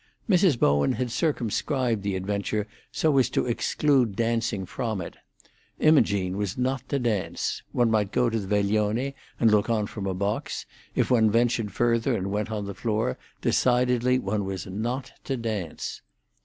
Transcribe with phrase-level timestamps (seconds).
[0.27, 0.57] Mrs.
[0.57, 5.15] Bowen had circumscribed the adventure so as to exclude dancing from it.
[5.77, 7.61] Imogene was not to dance.
[7.71, 11.71] One might go to the veglione and look on from a box; if one ventured
[11.71, 16.01] further and went on the floor, decidedly one was not to dance.